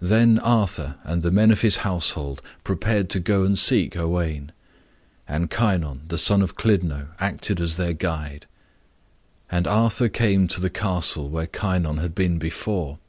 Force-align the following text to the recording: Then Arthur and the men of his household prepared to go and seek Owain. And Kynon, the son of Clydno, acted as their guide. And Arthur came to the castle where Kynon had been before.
Then 0.00 0.38
Arthur 0.38 0.94
and 1.02 1.22
the 1.22 1.32
men 1.32 1.50
of 1.50 1.62
his 1.62 1.78
household 1.78 2.40
prepared 2.62 3.10
to 3.10 3.18
go 3.18 3.42
and 3.42 3.58
seek 3.58 3.96
Owain. 3.96 4.52
And 5.26 5.50
Kynon, 5.50 6.02
the 6.06 6.18
son 6.18 6.40
of 6.40 6.56
Clydno, 6.56 7.08
acted 7.18 7.60
as 7.60 7.76
their 7.76 7.92
guide. 7.92 8.46
And 9.50 9.66
Arthur 9.66 10.08
came 10.08 10.46
to 10.46 10.60
the 10.60 10.70
castle 10.70 11.30
where 11.30 11.48
Kynon 11.48 11.98
had 11.98 12.14
been 12.14 12.38
before. 12.38 13.00